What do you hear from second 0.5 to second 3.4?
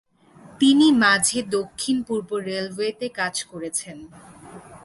তিনি মাঝে দক্ষিণ পূর্ব রেলওয়েতে কাজ